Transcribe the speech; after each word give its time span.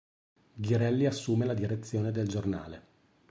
Ghirelli 0.55 1.05
assume 1.05 1.45
la 1.45 1.53
direzione 1.53 2.11
del 2.11 2.27
giornale. 2.27 2.87